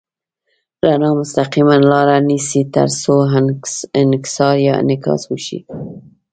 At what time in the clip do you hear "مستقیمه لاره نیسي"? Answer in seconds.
1.19-2.61